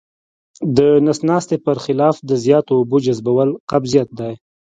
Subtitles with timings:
[0.77, 4.33] د نس ناستي پر خلاف د زیاتو اوبو جذبول قبضیت دی.